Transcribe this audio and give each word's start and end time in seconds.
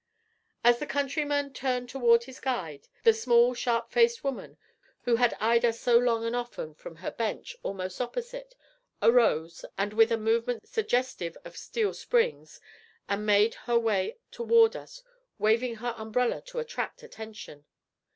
As 0.63 0.79
the 0.79 0.87
countryman 0.87 1.53
turned 1.53 1.87
toward 1.87 2.23
his 2.23 2.39
guide, 2.39 2.87
the 3.03 3.13
small 3.13 3.53
sharp 3.53 3.91
faced 3.91 4.23
woman, 4.23 4.57
who 5.03 5.17
had 5.17 5.37
eyed 5.39 5.63
us 5.63 5.79
so 5.79 5.95
long 5.95 6.25
and 6.25 6.35
often 6.35 6.73
from 6.73 6.95
her 6.95 7.11
bench 7.11 7.55
almost 7.61 8.01
opposite, 8.01 8.55
arose 8.99 9.63
with 9.93 10.11
a 10.11 10.17
movement 10.17 10.67
suggestive 10.67 11.37
of 11.45 11.55
steel 11.55 11.93
springs, 11.93 12.59
and 13.07 13.27
made 13.27 13.53
her 13.69 13.77
way 13.77 14.17
toward 14.31 14.75
us, 14.75 15.03
waving 15.37 15.75
her 15.75 15.93
umbrella 15.95 16.41
to 16.47 16.57
attract 16.57 17.03
attention. 17.03 17.65